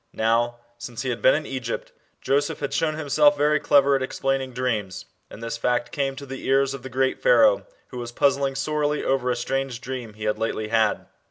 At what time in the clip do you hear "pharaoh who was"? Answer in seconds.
7.21-8.11